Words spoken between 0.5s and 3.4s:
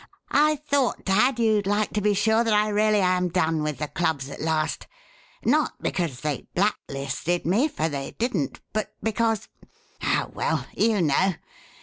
thought, dad, you'd like to be sure that I really am